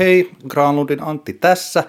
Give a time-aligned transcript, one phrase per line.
[0.00, 1.84] Hei, Granlundin Antti tässä.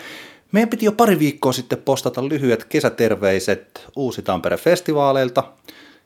[0.51, 5.43] Meidän piti jo pari viikkoa sitten postata lyhyet kesäterveiset Uusi Tampere-festivaaleilta.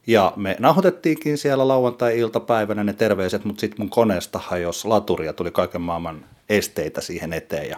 [0.08, 5.52] Ja me nauhoitettiinkin siellä lauantai-iltapäivänä ne terveiset, mutta sitten mun koneesta hajosi laturi ja tuli
[5.52, 7.70] kaiken maailman esteitä siihen eteen.
[7.70, 7.78] Ja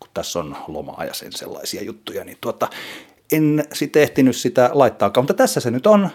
[0.00, 2.68] kun tässä on lomaa ja sen sellaisia juttuja, niin tuota,
[3.32, 5.24] en sitten ehtinyt sitä laittaakaan.
[5.24, 6.08] Mutta tässä se nyt on.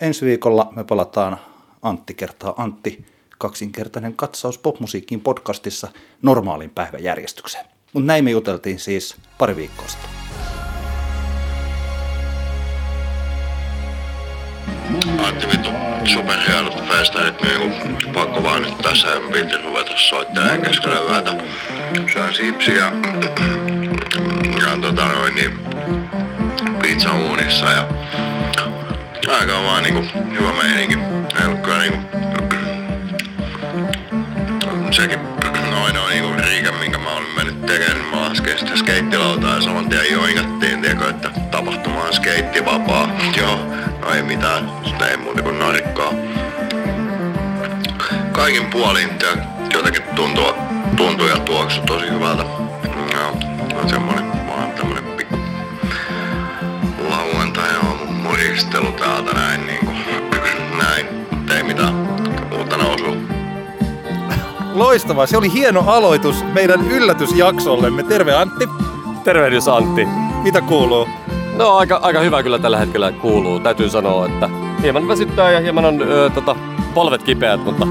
[0.00, 1.38] Ensi viikolla me palataan
[1.82, 3.04] Antti kertaa Antti
[3.40, 5.88] kaksinkertainen katsaus popmusiikkiin podcastissa
[6.22, 7.64] normaalin päiväjärjestykseen.
[7.92, 10.10] Mutta näin me juteltiin siis pari viikkoa sitten.
[15.26, 15.70] Antti vittu
[16.04, 21.32] superhienot festarit niinku pakko vaan nyt tässä viitti ruveta soittelemaan keskellä yötä.
[22.12, 22.92] Syön sipsiä
[24.60, 25.58] ja tota noin niin
[26.82, 27.88] pizza uunissa ja
[29.38, 30.98] aika vaan niinku hyvä meininki.
[31.40, 32.09] Ei ollut kyllä niinku
[35.00, 35.18] sekin
[35.84, 38.06] ainoa niinku riike, minkä mä olin mennyt tekemään.
[38.10, 43.08] Mä lasken sitä skeittilautaa ja saman tien joingattiin, tiedätkö, että tapahtuma on skeittivapaa.
[43.36, 43.58] Joo,
[44.00, 46.12] no ei mitään, sitä ei muuta kuin narikkaa.
[48.32, 49.42] Kaikin puolin ja
[49.74, 50.52] jotenkin tuntuu,
[50.96, 52.42] tuntuu ja tuoksu tosi hyvältä.
[53.14, 53.38] Joo,
[53.74, 55.38] on semmonen vaan tämmönen pikku
[57.08, 59.89] lauantai aamun muristelu täältä näin niinku.
[64.74, 68.02] Loistavaa, se oli hieno aloitus meidän yllätysjaksollemme.
[68.02, 68.68] Terve Antti,
[69.24, 70.08] Tervehdys Antti.
[70.42, 71.08] mitä kuuluu?
[71.56, 73.60] No aika, aika hyvä kyllä tällä hetkellä kuuluu.
[73.60, 74.48] Täytyy sanoa, että
[74.82, 76.56] hieman väsyttää ja hieman on ö, tota,
[76.94, 77.86] polvet kipeät, mutta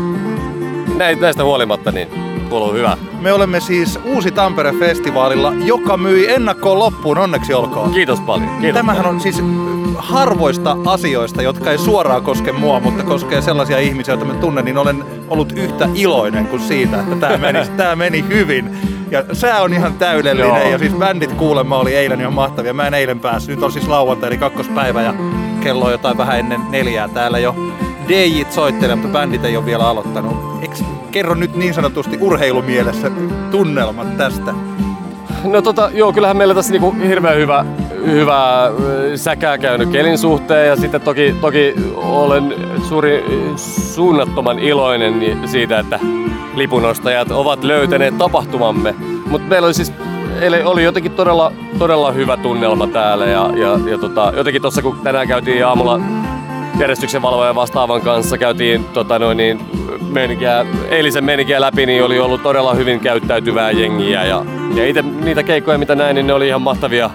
[1.20, 2.08] näistä huolimatta niin
[2.50, 2.98] kuuluu hyvä.
[3.22, 7.92] Me olemme siis Uusi Tampere-festivaalilla, joka myi ennakkoon loppuun, onneksi olkoon.
[7.92, 8.50] Kiitos paljon.
[8.50, 9.16] Kiitos Tämähän paljon.
[9.16, 9.44] on siis
[9.98, 14.78] harvoista asioista, jotka ei suoraan koske mua, mutta koskee sellaisia ihmisiä, joita mä tunnen, niin
[14.78, 18.78] olen ollut yhtä iloinen kuin siitä, että tämä meni, tämä meni hyvin.
[19.12, 20.72] Ja sää on ihan täydellinen Joo.
[20.72, 22.74] ja siis bändit kuulemma oli eilen ihan mahtavia.
[22.74, 23.56] Mä en eilen päässyt.
[23.56, 25.14] Nyt on siis lauantai eli kakkospäivä ja
[25.64, 27.56] kello on jotain vähän ennen neljää täällä jo.
[28.08, 30.64] DJt soittelee, mutta bändit ei ole vielä aloittanut.
[30.64, 33.12] Eks, kerro nyt niin sanotusti urheilumielessä
[33.52, 34.54] tunnelmat tästä.
[35.44, 37.66] No tota, joo, kyllähän meillä tässä niinku hirveän hyvä,
[38.06, 42.56] hyvä ö, säkää käynyt kelin suhteen ja sitten toki, toki olen
[42.90, 43.26] suuri,
[43.96, 46.00] suunnattoman iloinen siitä, että
[46.56, 48.96] lipunostajat ovat löytäneet tapahtumamme.
[49.26, 49.94] Mutta meillä oli siis
[50.42, 55.00] eilen oli jotenkin todella, todella hyvä tunnelma täällä ja, ja, ja tota, jotenkin tuossa kun
[55.04, 56.00] tänään käytiin aamulla
[56.80, 59.60] järjestyksen valvojan vastaavan kanssa käytiin tota noin, niin,
[60.10, 64.26] meininkiä, eilisen meininkiä läpi, niin oli ollut todella hyvin käyttäytyvää jengiä.
[64.26, 64.46] Ja,
[64.76, 67.10] ja itse niitä keikkoja, mitä näin, niin ne oli ihan mahtavia,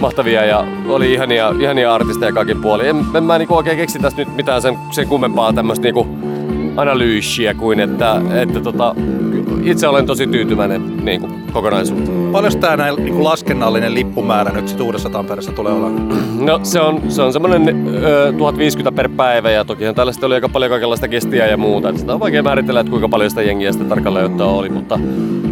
[0.00, 2.86] mahtavia ja oli ihania, ihania artisteja kaikin puolin.
[2.86, 6.06] En, en mä niinku oikein keksi tästä nyt mitään sen, sen kummempaa tämmöistä niinku
[6.76, 8.94] analyysiä kuin että, että tota,
[9.62, 12.32] itse olen tosi tyytyväinen niinku, kokonaisuuteen.
[12.32, 16.08] Paljon tämä näin niin laskennallinen lippumäärä nyt sit Uudessa Tampereessa tulee olemaan?
[16.46, 20.34] No se on, se on semmoinen ö, 1050 per päivä ja tokihan tällä sitten oli
[20.34, 21.96] aika paljon kaikenlaista kestiä ja muuta.
[21.96, 24.98] Sitä on vaikea määritellä, että kuinka paljon sitä jengiä sitten tarkalleen ottaen oli, mutta,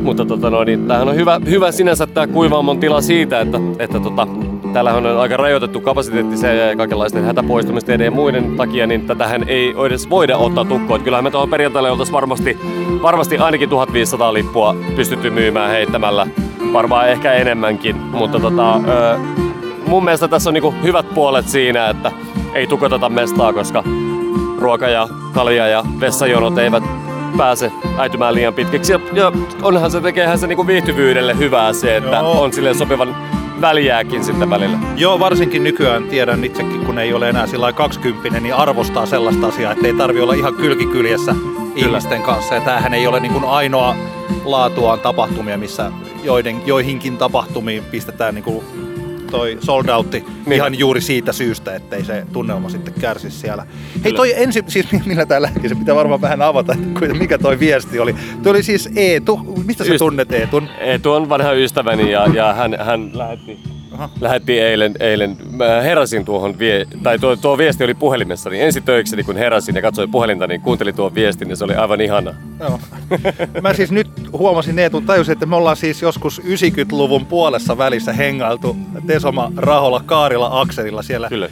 [0.02, 4.00] mutta tota no, niin, tämähän on hyvä, hyvä sinänsä tämä kuivaamon tila siitä, että, että
[4.00, 4.26] tota,
[4.76, 9.74] täällähän on aika rajoitettu kapasiteetti se ja kaikenlaisten hätäpoistumisteiden ja muiden takia, niin tätähän ei
[9.86, 11.00] edes voida ottaa tukkoon.
[11.00, 12.58] Kyllähän me tuohon perjantaille oltaisiin varmasti,
[13.02, 16.26] varmasti ainakin 1500 lippua pystytty myymään heittämällä,
[16.72, 18.80] varmaan ehkä enemmänkin, mutta tota,
[19.86, 22.12] mun mielestä tässä on niinku hyvät puolet siinä, että
[22.54, 23.84] ei tukoteta mestaa, koska
[24.58, 26.84] ruoka ja kalja ja vessajonot eivät
[27.38, 28.92] pääse äitymään liian pitkiksi.
[28.92, 29.32] Ja, ja
[29.62, 32.42] onhan se, tekeehän se niinku viihtyvyydelle hyvää se, että Joo.
[32.42, 33.16] on sille sopivan
[33.60, 34.78] väliääkin sitten välillä.
[34.96, 39.72] Joo, varsinkin nykyään tiedän itsekin, kun ei ole enää sillä 20, niin arvostaa sellaista asiaa,
[39.72, 41.34] että ei tarvi olla ihan kylkikyljessä
[41.76, 42.54] ihmisten kanssa.
[42.54, 43.96] Ja tämähän ei ole niin kuin ainoa
[44.44, 48.64] laatuaan tapahtumia, missä joiden, joihinkin tapahtumiin pistetään niin kuin
[49.36, 50.52] toi sold outti Niin.
[50.52, 53.66] ihan juuri siitä syystä, ettei se tunnelma sitten kärsi siellä.
[54.04, 57.60] Hei toi ensin, siis millä tää lähti, se pitää varmaan vähän avata, että mikä toi
[57.60, 58.14] viesti oli.
[58.42, 59.36] Tuo oli siis Eetu,
[59.66, 60.68] mistä sä Just- tunnet Eetun?
[60.78, 63.58] Eetu on vanha ystäväni ja, ja hän, hän lähetti,
[63.96, 64.08] Aha.
[64.20, 68.80] lähetti eilen, eilen, mä heräsin tuohon, vie, tai tuo, tuo viesti oli puhelimessa, niin ensi
[68.80, 72.34] töikseni kun heräsin ja katsoin puhelinta, niin kuuntelin tuon viestin ja se oli aivan ihana.
[72.60, 72.80] Joo.
[73.62, 78.76] Mä siis nyt huomasin Eetun, tajusin, että me ollaan siis joskus 90-luvun puolessa välissä hengailtu
[79.06, 81.28] Tesoma, Rahola, Kaarila, Akselilla siellä.
[81.28, 81.48] Kyllä.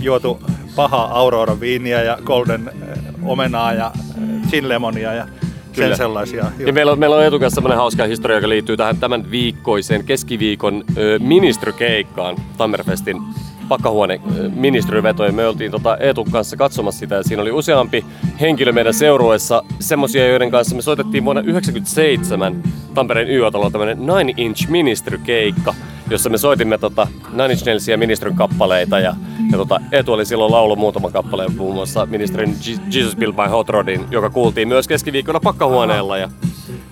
[0.00, 0.42] juotu
[0.76, 5.26] paha Aurora viiniä ja Golden eh, omenaa ja eh, gin lemonia ja
[5.74, 5.96] sen Kyllä.
[5.96, 6.44] sellaisia.
[6.66, 10.84] Ja meillä on, meillä on etukäs semmoinen hauska historia, joka liittyy tähän tämän viikkoisen keskiviikon
[10.96, 13.22] ö, ministrykeikkaan Tammerfestin
[13.68, 14.20] pakkahuone
[14.54, 18.04] ministeriveto ja me oltiin tota Eetun kanssa katsomassa sitä ja siinä oli useampi
[18.40, 22.62] henkilö meidän seurueessa, semmosia joiden kanssa me soitettiin vuonna 1997
[22.94, 25.74] Tampereen YÖ-talolla tämmönen Nine Inch Ministry-keikka,
[26.10, 29.14] jossa me soitimme tota Nine Inch Ministerin kappaleita ja,
[29.52, 32.56] ja tota, Eetu oli silloin laulu muutama kappale, muun muassa Ministerin
[32.94, 36.28] Jesus Built My Hot Rodin, joka kuultiin myös keskiviikkona pakkahuoneella ja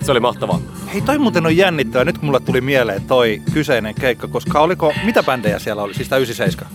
[0.01, 0.59] se oli mahtavaa.
[0.93, 4.93] Hei, toi muuten on jännittävää, nyt kun mulle tuli mieleen toi kyseinen keikka, koska oliko,
[5.05, 6.71] mitä bändejä siellä oli, siis tää 97?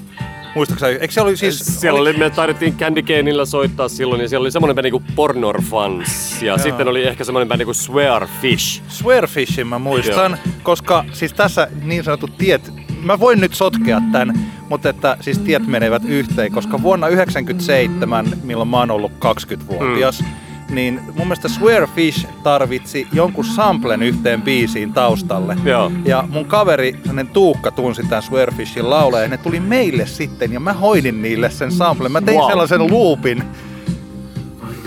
[0.55, 1.81] Muistaakseni, eikö se oli siis...
[1.81, 6.43] Siellä oli, me taidettiin Candy Caneilla soittaa silloin ja siellä oli semmonen bändi kuin Pornorfans
[6.43, 6.59] ja Joo.
[6.59, 8.83] sitten oli ehkä semmonen bändi kuin Swearfish.
[8.89, 10.55] Swearfishin mä muistan, Joo.
[10.63, 12.73] koska siis tässä niin sanotut tiet,
[13.03, 18.69] mä voin nyt sotkea tän, mutta että siis tiet menevät yhteen, koska vuonna 1997, milloin
[18.69, 25.57] mä oon ollut 20-vuotias, mm niin mun mielestä Swearfish tarvitsi jonkun samplen yhteen biisiin taustalle.
[25.65, 25.93] Joo.
[26.05, 30.61] Ja mun kaveri, sellainen Tuukka, tunsi tämän Swearfishin laulaja, ja ne tuli meille sitten, ja
[30.61, 32.13] mä hoidin niille sen samplen.
[32.13, 32.51] Mä tein wow.
[32.51, 33.43] sellaisen loopin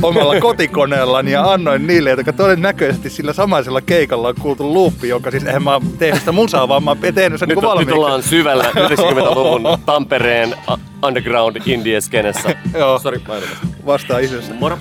[0.02, 5.44] omalla kotikoneellani ja annoin niille, jotka todennäköisesti sillä samaisella keikalla on kuultu luuppi, jonka siis
[5.44, 7.86] eihän mä tehnyt sitä musaa, vaan mä oon tehnyt sen nyt, niin valmiiksi.
[7.86, 10.56] Nyt ollaan syvällä 90-luvun Tampereen
[11.06, 12.56] underground indie-skenessä.
[12.78, 13.22] Joo, Sorry,
[13.86, 14.78] vastaa itse Moro.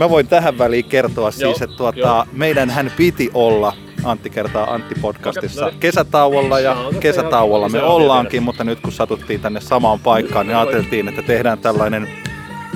[0.00, 4.94] Mä voin tähän väliin kertoa siis, että tuota, meidän hän piti olla Antti kertaa Antti
[5.00, 10.56] podcastissa no kesätauolla ja kesätauolla me ollaankin, mutta nyt kun satuttiin tänne samaan paikkaan, niin
[10.56, 12.08] ajateltiin, että tehdään tällainen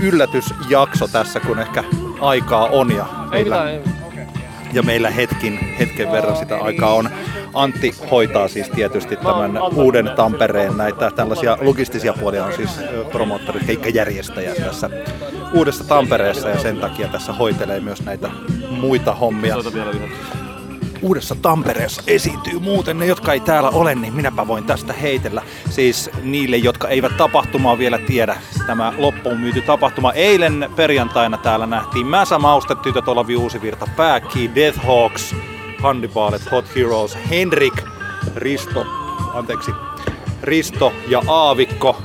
[0.02, 1.84] yllätysjakso tässä, kun ehkä
[2.20, 3.64] aikaa on ja meillä,
[4.74, 7.10] ja meillä hetkin, hetken verran sitä aikaa on.
[7.54, 12.70] Antti hoitaa siis tietysti tämän uuden Tampereen näitä tällaisia logistisia puolia on siis
[13.12, 14.90] promottorit, keikkajärjestäjä tässä
[15.54, 18.30] uudessa Tampereessa ja sen takia tässä hoitelee myös näitä
[18.70, 19.56] muita hommia.
[21.04, 25.42] Uudessa Tampereessa esiintyy muuten ne, jotka ei täällä ole, niin minäpä voin tästä heitellä.
[25.70, 28.36] Siis niille, jotka eivät tapahtumaa vielä tiedä.
[28.66, 30.12] Tämä loppuun myyty tapahtuma.
[30.12, 35.34] Eilen perjantaina täällä nähtiin Mäsä Mauste, Tytöt Olavi Uusivirta, Pääkki, Deathhawks,
[35.82, 37.82] Handibalet, Hot Heroes, Henrik,
[38.36, 38.86] Risto,
[39.34, 39.70] anteeksi,
[40.42, 41.96] Risto ja Aavikko.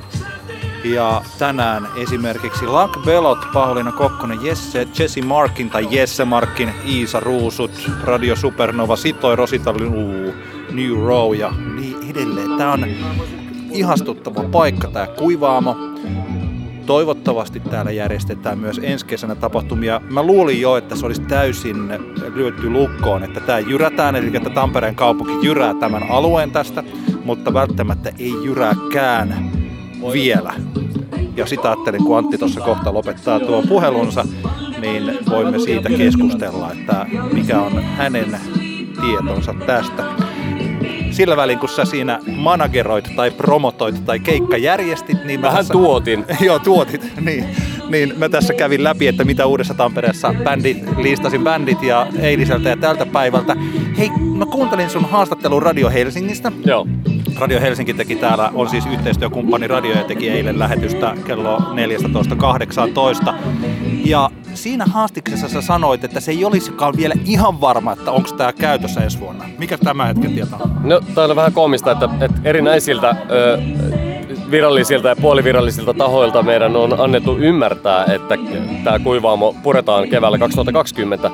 [0.83, 7.91] Ja tänään esimerkiksi Luck Belot, Pauliina Kokkonen, Jesse, Jesse Markin tai Jesse Markin, Iisa Ruusut,
[8.03, 9.73] Radio Supernova, Sitoi Rosita
[10.71, 12.57] New Row ja niin edelleen.
[12.57, 12.85] Tää on
[13.71, 15.75] ihastuttava paikka tää kuivaamo.
[16.85, 20.01] Toivottavasti täällä järjestetään myös ensi kesänä tapahtumia.
[20.09, 21.93] Mä luulin jo, että se olisi täysin
[22.33, 26.83] lyöty lukkoon, että tämä jyrätään, eli että Tampereen kaupunki jyrää tämän alueen tästä,
[27.23, 29.58] mutta välttämättä ei jyrääkään
[30.13, 30.53] vielä.
[31.35, 34.25] Ja sitä ajattelin, kun Antti tuossa kohta lopettaa tuon puhelunsa,
[34.81, 38.39] niin voimme siitä keskustella, että mikä on hänen
[39.01, 40.03] tietonsa tästä
[41.11, 46.25] sillä välin, kun sä siinä manageroit tai promotoit tai keikka järjestit, niin Vähän tässä, tuotin.
[46.45, 47.45] joo, tuotit, niin,
[47.89, 52.77] niin mä tässä kävin läpi, että mitä uudessa Tampereessa bändit, listasin bändit ja eiliseltä ja
[52.77, 53.55] tältä päivältä.
[53.97, 56.51] Hei, mä kuuntelin sun haastattelun Radio Helsingistä.
[56.65, 56.87] Joo.
[57.39, 63.33] Radio Helsinki teki täällä, on siis yhteistyökumppani radio ja teki eilen lähetystä kello 14.18.
[64.05, 68.53] Ja siinä haastiksessa sä sanoit, että se ei olisikaan vielä ihan varma, että onko tämä
[68.53, 69.45] käytössä ensi vuonna.
[69.57, 70.59] Mikä tämä hetken tietää?
[70.83, 73.59] No, tämä on vähän koomista, että, että erinäisiltä ö,
[74.51, 78.35] virallisilta ja puolivirallisilta tahoilta meidän on annettu ymmärtää, että
[78.83, 81.31] tämä kuivaamo puretaan keväällä 2020.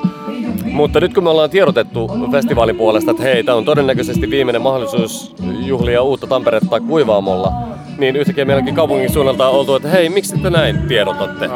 [0.64, 5.34] Mutta nyt kun me ollaan tiedotettu festivaalin puolesta, että hei, tämä on todennäköisesti viimeinen mahdollisuus
[5.66, 7.52] juhlia uutta Tamperetta kuivaamolla,
[7.98, 11.50] niin yhtäkkiä meilläkin kaupungin suunnalta on oltu, että hei, miksi te näin tiedotatte?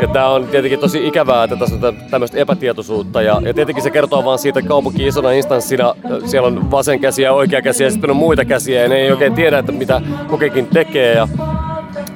[0.00, 3.22] Ja tämä on tietenkin tosi ikävää, että tässä on tämmöistä epätietoisuutta.
[3.22, 5.94] Ja, ja tietenkin se kertoo vaan siitä, että kaupunki isona instanssina,
[6.26, 9.10] siellä on vasen käsi ja oikea käsi ja sitten on muita käsiä ja ne ei
[9.10, 11.14] oikein tiedä, että mitä kukin tekee.
[11.14, 11.28] Ja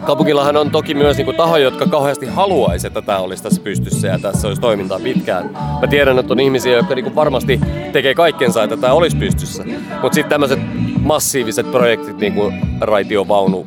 [0.05, 4.09] kaupungillahan on toki myös niin kuin, tahoja, jotka kauheasti haluaisi, että tämä olisi tässä pystyssä
[4.09, 5.51] ja tässä olisi toimintaa pitkään.
[5.81, 7.61] Mä tiedän, että on ihmisiä, jotka niin varmasti
[7.93, 9.65] tekee kaikkensa, että tämä olisi pystyssä.
[10.03, 10.59] Mutta sitten tämmöiset
[11.01, 13.67] massiiviset projektit, niin kuin raitiovaunu,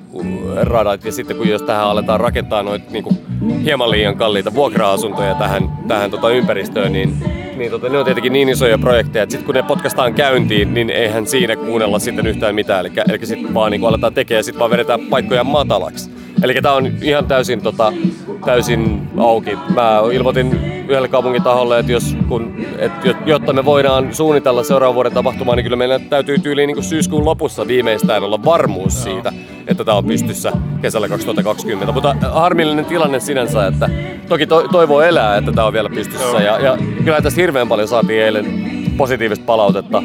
[0.62, 3.06] radat ja sitten kun jos tähän aletaan rakentaa noita niin
[3.64, 7.14] hieman liian kalliita vuokra-asuntoja tähän, tähän tota ympäristöön, niin,
[7.58, 10.90] niin tota, ne on tietenkin niin isoja projekteja, että sitten kun ne potkastaan käyntiin, niin
[10.90, 12.86] eihän siinä kuunnella sitten yhtään mitään.
[12.86, 16.12] Eli, eli sitten vaan niin aletaan tekemään ja sitten vaan vedetään paikkoja matalaksi.
[16.44, 17.94] Eli tämä on ihan täysin, tota,
[18.46, 19.58] täysin auki.
[19.76, 20.54] Mä ilmoitin
[20.88, 25.64] yhdelle kaupungin taholle, että jos, kun, että jotta me voidaan suunnitella seuraavan vuoden tapahtumaa, niin
[25.64, 29.34] kyllä meidän täytyy tyyliin niin syyskuun lopussa viimeistään olla varmuus siitä,
[29.68, 30.52] että tämä on pystyssä
[30.82, 31.94] kesällä 2020.
[31.94, 33.90] Mutta harmillinen tilanne sinänsä, että
[34.30, 36.38] toki to, toivoo elää, että tämä on vielä pystyssä.
[36.38, 40.04] Ja, ja kyllä tässä hirveän paljon saatiin eilen positiivista palautetta.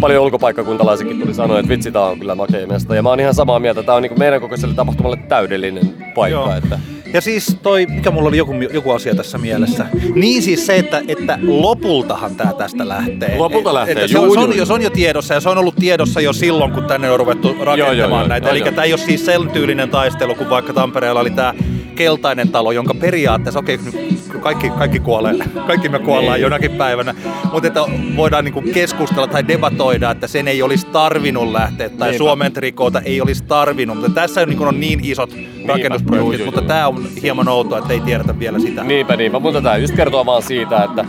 [0.00, 2.94] Paljon ulkopaikkakuntalaisikin tuli sanoa, että vitsi, tää on kyllä makea mesta.
[2.94, 6.40] Ja mä oon ihan samaa mieltä, tää on niin meidän kokoiselle tapahtumalle täydellinen paikka.
[6.40, 6.56] Joo.
[6.56, 6.78] Että
[7.14, 9.86] Ja siis toi, mikä mulla oli joku, joku asia tässä mielessä.
[10.14, 13.36] Niin siis se, että, että lopultahan tämä tästä lähtee.
[13.38, 14.66] Lopulta lähtee, Että se, juu, on, se, juu, on, juu.
[14.66, 17.48] se on jo tiedossa ja se on ollut tiedossa jo silloin, kun tänne on ruvettu
[17.60, 18.46] rakentamaan joo, joo, näitä.
[18.46, 18.70] joo, Eli joo.
[18.70, 21.54] tämä ei ole siis sen tyylinen taistelu, kun vaikka Tampereella oli tämä
[21.94, 23.94] keltainen talo, jonka periaatteessa, okei, nyt
[24.40, 25.34] kaikki, kaikki kuolee,
[25.66, 26.42] kaikki me kuollaan Niin.
[26.42, 27.14] jonakin päivänä,
[27.52, 27.80] mutta että
[28.16, 32.18] voidaan niinku keskustella tai debatoida, että sen ei olisi tarvinnut lähteä, tai Niinpä.
[32.18, 35.30] Suomen trikoota ei olisi tarvinnut, mutta tässä niin on niin isot
[35.68, 36.68] rakennusprojektit, Juu, juu, mutta juu.
[36.68, 38.84] tämä on hieman outoa, että ei tiedetä vielä sitä.
[38.84, 39.38] Niinpä, niinpä.
[39.38, 41.04] Mutta tämä just kertoo vaan siitä, että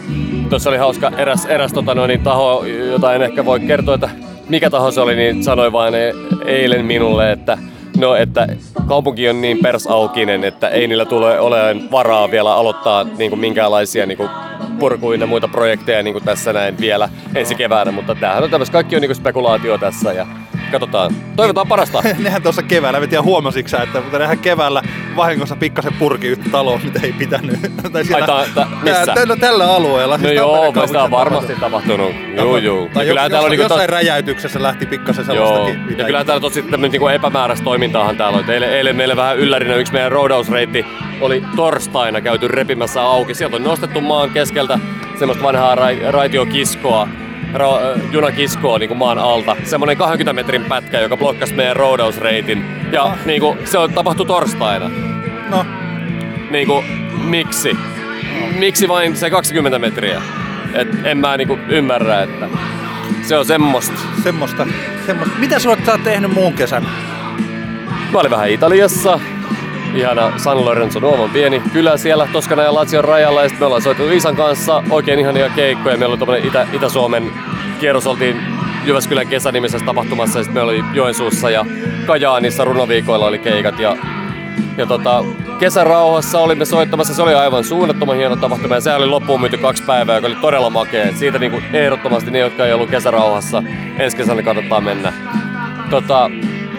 [0.49, 4.09] tuossa oli hauska eräs, eräs tota noin, niin taho, jota en ehkä voi kertoa, että
[4.49, 6.13] mikä taho se oli, niin sanoi vain e-
[6.45, 7.57] eilen minulle, että
[7.97, 8.47] No, että
[8.87, 14.05] kaupunki on niin persaukinen, että ei niillä tule olemaan varaa vielä aloittaa niin kuin minkäänlaisia
[14.05, 14.29] niin kuin
[14.79, 18.73] purkuja ja muita projekteja niin kuin tässä näin vielä ensi keväänä, mutta tämähän on tämmöistä,
[18.73, 20.27] kaikki on niin kuin spekulaatio tässä ja
[20.71, 21.11] katsotaan.
[21.35, 22.01] Toivotaan parasta.
[22.19, 24.81] Nehän tuossa keväällä, en tiedä huomasitko sä, että mutta nehän keväällä
[25.15, 27.59] vahingossa pikkasen purki yhtä taloa, mitä ei pitänyt.
[27.93, 29.05] tai siellä, Ai, ta- ta- missä?
[29.05, 30.17] Tää, tällä, tällä alueella.
[30.17, 32.11] No siis joo, Tampereen sitä on varmasti tapahtunut.
[32.37, 32.89] Juu, juu.
[32.93, 35.81] Tai Ja kyllähän täällä on jossain, räjäytyksessä lähti pikkasen Joo, sellaistakin.
[35.81, 38.49] mitä ja kyllä täällä tosi tämmöinen niinku epämääräistä toimintaahan täällä on.
[38.49, 40.85] Eilen, eilen meille vähän yllärinä yksi meidän roadausreitti
[41.21, 43.33] oli torstaina käyty repimässä auki.
[43.33, 44.79] Sieltä on nostettu maan keskeltä
[45.19, 47.07] semmoista vanhaa ra- raitiokiskoa,
[47.55, 49.55] ra- junakiskoa niin maan alta.
[49.63, 52.65] Semmoinen 20 metrin pätkä, joka blokkasi meidän roadausreitin.
[52.91, 53.17] Ja Ah.
[53.25, 54.91] niinku, se on tapahtu torstaina.
[55.49, 55.65] No,
[56.49, 56.83] Niinku,
[57.23, 57.77] miksi?
[58.59, 60.21] Miksi vain se 20 metriä?
[60.73, 62.47] Et en mä niinku ymmärrä, että
[63.21, 63.99] se on semmoista.
[64.23, 64.67] semmoista.
[65.05, 65.35] semmoista.
[65.39, 66.83] Mitä sä oot tehnyt muun kesän?
[68.11, 69.19] Mä olin vähän Italiassa.
[69.95, 73.43] Ihana San Lorenzo Nuovon pieni kylä siellä Toskana ja Lazion rajalla.
[73.43, 75.97] Ja sit me ollaan soitettu Isan kanssa oikein ihania keikkoja.
[75.97, 77.31] Meillä oli tommonen Itä- Itä-Suomen
[77.79, 78.07] kierros.
[78.07, 78.41] Oltiin
[78.85, 80.39] Jyväskylän kesänimisessä tapahtumassa.
[80.39, 81.65] Ja sit meillä oli Joensuussa ja
[82.05, 83.79] Kajaanissa runoviikoilla oli keikat.
[83.79, 83.95] Ja,
[84.77, 85.23] ja tota,
[85.59, 87.13] kesärauhassa olimme soittamassa.
[87.13, 88.75] Se oli aivan suunnattoman hieno tapahtuma.
[88.75, 91.03] Ja se oli loppuun myyty kaksi päivää, joka oli todella makea.
[91.03, 93.63] Et Siitä niinku ehdottomasti ne, jotka ei ollut kesärauhassa,
[93.99, 95.13] ensi kesänä kannattaa mennä.
[95.89, 96.29] Tota,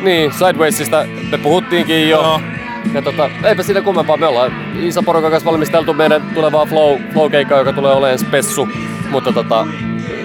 [0.03, 2.21] niin, Sidewaysista me puhuttiinkin jo.
[2.23, 2.41] Joo.
[2.95, 4.17] Ja tota, eipä siinä kummempaa.
[4.17, 4.53] Me ollaan
[4.83, 8.69] Iisa porukan kanssa valmisteltu meidän tulevaa flow, flow-keikkaa, joka tulee olemaan spessu.
[9.11, 9.67] Mutta tota,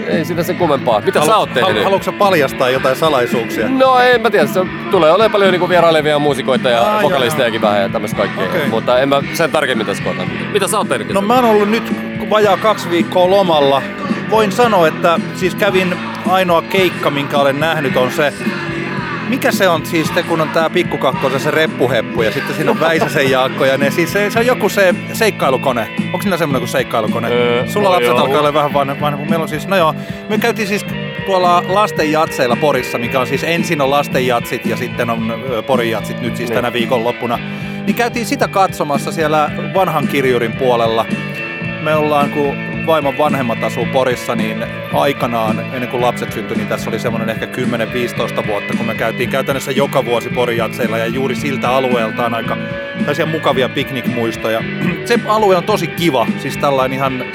[0.08, 1.02] ei siinä sen kummempaa.
[1.02, 1.84] Mitä sä oot tehnyt?
[1.84, 3.70] haluatko sä paljastaa jotain salaisuuksia?
[3.70, 4.60] No en mä tiedä, se
[4.92, 8.46] tulee olemaan paljon niinku vierailevia muusikoita ja Aa, vokalistejakin vähän ja tämmöistä kaikkea.
[8.46, 8.68] Okei.
[8.68, 10.26] Mutta en mä sen tarkemmin tässä kohtaa.
[10.54, 11.10] Mitä sä oot tehnyt?
[11.14, 11.94] No mä oon ollut nyt
[12.30, 13.82] vajaa kaksi viikkoa lomalla.
[14.30, 15.96] Voin sanoa, että siis kävin
[16.30, 18.34] ainoa keikka, minkä olen nähnyt, on se,
[19.32, 22.80] mikä se on siis, te, kun on tää pikkukakko, se reppuheppu ja sitten siinä on
[22.80, 25.88] Väisäsen Jaakko ja ne, siis se, se on joku se seikkailukone.
[26.06, 27.28] Onko siinä semmoinen kuin seikkailukone?
[27.32, 28.18] Öö, Sulla no lapset joo.
[28.18, 29.26] alkaa olla vähän vanha, vanha.
[29.26, 29.96] Meillä on siis, no joo,
[30.30, 30.86] me käytiin siis
[31.26, 35.34] tuolla lastenjatseilla Porissa, mikä on siis ensin on lastenjatsit ja sitten on
[35.68, 36.56] Porijatsit nyt siis Niin.
[36.56, 37.40] tänä viikonloppuna.
[37.86, 41.06] Niin käytiin sitä katsomassa siellä vanhan kirjurin puolella.
[41.82, 46.90] Me ollaan, kun vaimon vanhemmat asuu Porissa, niin aikanaan, ennen kuin lapset syntyi, niin tässä
[46.90, 51.70] oli semmoinen ehkä 10-15 vuotta, kun me käytiin käytännössä joka vuosi Porijatseilla ja juuri siltä
[51.70, 52.58] alueelta on aika
[52.98, 54.64] tällaisia mukavia piknikmuistoja.
[55.06, 57.26] Se alue on tosi kiva, siis tällainen ihan,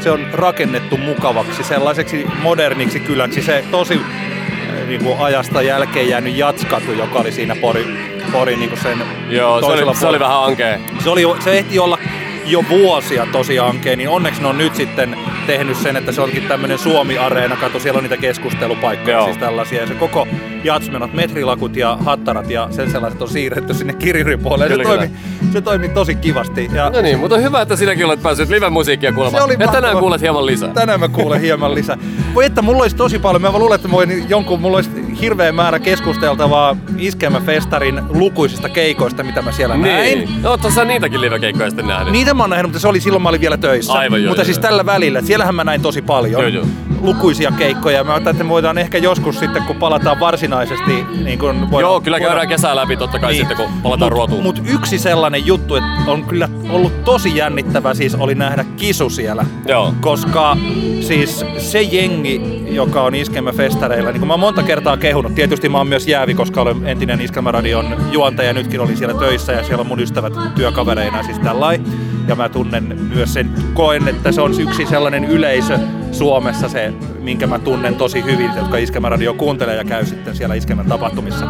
[0.00, 3.42] se on rakennettu mukavaksi, sellaiseksi moderniksi kyläksi.
[3.42, 7.86] Se tosi eh, niin kuin ajasta jälkeen jäänyt Jatskatu, joka oli siinä Pori,
[8.32, 10.78] Pori niin kuin sen Joo, se oli, se oli vähän ankea.
[11.04, 11.98] se, oli, se ehti olla
[12.46, 16.42] jo vuosia tosi ankeen, niin onneksi ne on nyt sitten tehnyt sen, että se onkin
[16.42, 19.24] tämmöinen Suomi-areena, kato siellä on niitä keskustelupaikkoja, Joo.
[19.24, 20.26] siis tällaisia, ja se koko
[20.64, 25.14] jatsmenot, metrilakut ja hattarat ja sen sellaiset on siirretty sinne kirjurin puolelle, se Kyllä, toimi,
[25.52, 29.14] se toimi tosi kivasti, ja No niin, mutta hyvä, että sinäkin olet päässyt live-musiikkia Se
[29.14, 29.44] kuulemaan.
[29.44, 30.00] oli Ja tänään mahtavaa.
[30.00, 30.68] kuulet hieman lisää.
[30.68, 31.98] tänään mä kuulen hieman lisää.
[32.34, 34.90] Voi että mulla olisi tosi paljon, mä vaan luulen, että mä voin jonkun, mulla olisi
[35.20, 40.18] hirveä määrä keskusteltavaa Iskelmäfestarin lukuisista keikoista, mitä mä siellä näin.
[40.18, 40.42] Niin.
[40.42, 42.12] No, sä niitäkin live-keikkoja sitten nähnyt.
[42.12, 43.92] Niitä mä oon nähnyt, mutta se oli silloin mä olin vielä töissä.
[43.92, 44.62] Aivan, joo, mutta joo, siis joo.
[44.62, 46.42] tällä välillä, että siellähän mä näin tosi paljon.
[46.42, 46.66] Joo, joo.
[47.04, 48.04] Lukuisia keikkoja.
[48.04, 52.00] Mä ajattelin, että me voidaan ehkä joskus sitten, kun palataan varsinaisesti, niin kun voidaan, Joo,
[52.00, 54.42] kyllä käydään kesää läpi totta kai sitten, kun palataan ruotuun.
[54.42, 59.46] Mutta yksi sellainen juttu, että on kyllä ollut tosi jännittävä siis oli nähdä kisu siellä.
[59.68, 59.94] Joo.
[60.00, 60.56] Koska
[61.00, 65.78] siis se jengi, joka on Iskelmäfestareilla, niin kuin mä oon monta kertaa kehunut, tietysti mä
[65.78, 69.86] oon myös jäävi, koska olen entinen Iskelmäradion juontaja, nytkin olin siellä töissä ja siellä on
[69.86, 72.13] mun ystävät työkavereina siis tällainen.
[72.28, 75.78] Ja mä tunnen myös sen, koen, että se on yksi sellainen yleisö
[76.12, 80.86] Suomessa se, minkä mä tunnen tosi hyvin, jotka Iskelmäradio kuuntelee ja käy sitten siellä Iskelmän
[80.86, 81.46] tapahtumissa.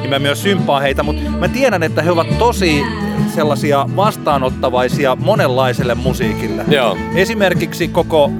[0.00, 2.82] Niin mä myös symppaan heitä, mutta mä tiedän, että he ovat tosi
[3.34, 6.64] sellaisia vastaanottavaisia monenlaiselle musiikille.
[6.68, 6.96] Joo.
[7.14, 8.30] Esimerkiksi koko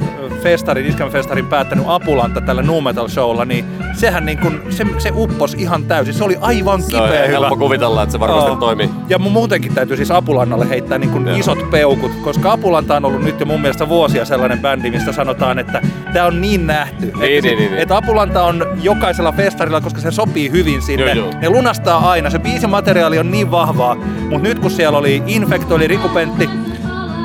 [0.43, 5.55] festarin, iskelmäfestarin päättänyt Apulanta tällä Nu Metal Showlla, niin sehän niin kuin, se, se uppos
[5.55, 6.15] ihan täysin.
[6.15, 7.39] Se oli aivan Se on kipeä hyvä.
[7.39, 8.57] helppo kuvitella, että se varmasti Joo.
[8.57, 8.91] toimii.
[9.09, 11.37] Ja mun muutenkin täytyy siis Apulannalle heittää niin kuin Joo.
[11.37, 15.59] isot peukut, koska Apulanta on ollut nyt jo mun mielestä vuosia sellainen bändi, mistä sanotaan,
[15.59, 15.83] että
[16.13, 17.07] tämä on niin nähty.
[17.07, 17.75] että, niin, niin, niin.
[17.79, 21.13] että Apulanta on jokaisella festarilla, koska se sopii hyvin sinne.
[21.13, 21.41] Joo, joo.
[21.41, 23.95] Ne lunastaa aina, se biisimateriaali on niin vahvaa,
[24.31, 26.51] mutta nyt kun siellä oli Infecto, eli Riku Pentti,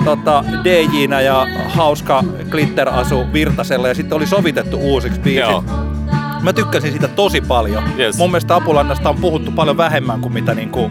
[0.06, 5.50] tota, DJnä ja hauska glitter-asu Virtasella ja sitten oli sovitettu uusiksi biisit.
[5.50, 5.64] Joo.
[6.48, 7.84] Mä tykkäsin siitä tosi paljon.
[8.00, 8.18] Yes.
[8.18, 10.90] Mun mielestä Apulannasta on puhuttu paljon vähemmän kuin mitä niinku,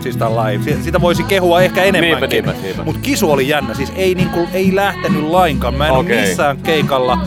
[0.00, 0.64] siis live.
[0.64, 2.28] Si- Sitä voisi kehua ehkä enemmänkin.
[2.30, 2.84] Niinpä, niinpä, niinpä.
[2.84, 5.74] Mut kisu oli jännä, siis ei, niinku, ei lähtenyt lainkaan.
[5.74, 6.20] Mä en okay.
[6.20, 7.18] missään keikalla,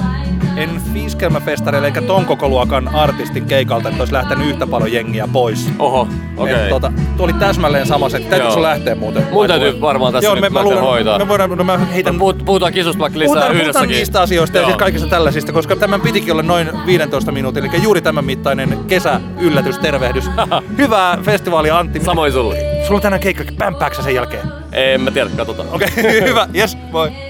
[0.59, 5.69] en Fiskelmäfestareilla eikä ton koko luokan artistin keikalta, että olisi lähtenyt yhtä paljon jengiä pois.
[5.79, 6.55] Oho, okei.
[6.55, 8.19] Et, tota, tuo oli täsmälleen sama se.
[8.19, 9.23] Täytyykö sun lähteä muuten?
[9.31, 11.19] Mun täytyy varmaan tässä Joo, nyt me, mä luulen, hoitaa.
[11.19, 13.95] me voidaan, no mä heitän Puhut- Puhutaan kisusta vaikka lisää Puhutaan, puhutaan yhdessäkin.
[13.95, 14.69] niistä asioista ja Joo.
[14.69, 19.77] siis kaikista tällaisista, koska tämän pitikin olla noin 15 minuutin, eli juuri tämän mittainen kesäyllätys,
[19.79, 20.29] tervehdys.
[20.77, 21.99] Hyvää festivaalia Antti.
[22.03, 22.55] Samoin sulle.
[22.83, 24.47] Sulla on tänään keikka, pämpääksä sen jälkeen?
[24.71, 25.67] En mä tiedä, katsotaan.
[25.71, 27.28] Okei, okay, hyvä, yes, moi.